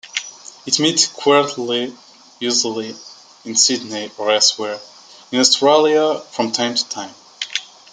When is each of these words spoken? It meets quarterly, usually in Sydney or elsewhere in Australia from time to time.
It 0.65 0.79
meets 0.79 1.05
quarterly, 1.05 1.95
usually 2.39 2.95
in 3.45 3.53
Sydney 3.55 4.09
or 4.17 4.31
elsewhere 4.31 4.79
in 5.31 5.39
Australia 5.39 6.19
from 6.31 6.51
time 6.51 6.73
to 6.73 6.89
time. 6.89 7.13